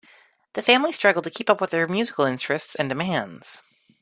[0.53, 3.61] The family struggled to keep up with her musical interests and demands.